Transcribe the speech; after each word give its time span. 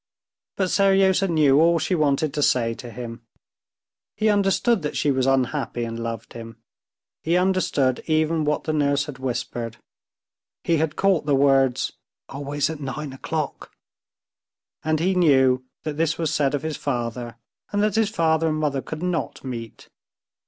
But 0.57 0.69
Seryozha 0.71 1.27
knew 1.29 1.59
all 1.61 1.77
she 1.77 1.93
wanted 1.93 2.33
to 2.33 2.41
say 2.41 2.73
to 2.73 2.89
him. 2.89 3.21
He 4.15 4.29
understood 4.29 4.81
that 4.81 4.97
she 4.97 5.11
was 5.11 5.27
unhappy 5.27 5.83
and 5.83 5.99
loved 5.99 6.33
him. 6.33 6.57
He 7.21 7.37
understood 7.37 8.01
even 8.07 8.43
what 8.43 8.63
the 8.63 8.73
nurse 8.73 9.05
had 9.05 9.19
whispered. 9.19 9.77
He 10.63 10.77
had 10.77 10.95
caught 10.95 11.27
the 11.27 11.35
words 11.35 11.93
"always 12.27 12.67
at 12.67 12.79
nine 12.79 13.13
o'clock," 13.13 13.75
and 14.83 14.99
he 14.99 15.13
knew 15.13 15.65
that 15.83 15.97
this 15.97 16.17
was 16.17 16.33
said 16.33 16.55
of 16.55 16.63
his 16.63 16.77
father, 16.77 17.35
and 17.71 17.83
that 17.83 17.93
his 17.93 18.09
father 18.09 18.47
and 18.47 18.57
mother 18.57 18.81
could 18.81 19.03
not 19.03 19.43
meet. 19.43 19.87